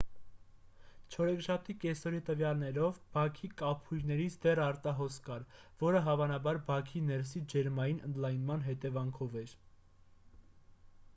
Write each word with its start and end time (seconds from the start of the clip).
չորեքշաբթի 1.15 1.73
կեսօրի 1.81 2.21
տվյալներով 2.29 2.95
բաքի 3.17 3.49
կափույրներից 3.61 4.37
դեռ 4.45 4.61
արտահոսք 4.67 5.23
կար 5.29 5.45
որը 5.83 6.01
հավանաբար 6.07 6.59
բաքի 6.71 7.01
ներսի 7.11 7.41
ջերմային 7.55 7.99
ընդլայնման 8.09 8.65
հետևանքով 8.69 9.37
էր 9.43 9.53